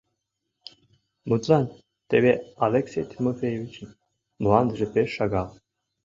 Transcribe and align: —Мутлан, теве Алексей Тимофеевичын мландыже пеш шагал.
—Мутлан, 1.27 1.65
теве 2.09 2.33
Алексей 2.67 3.05
Тимофеевичын 3.11 3.89
мландыже 4.41 4.87
пеш 4.93 5.09
шагал. 5.17 5.49